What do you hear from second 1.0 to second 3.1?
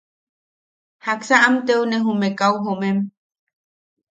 ¿Jaksa am teune jume kau jomem?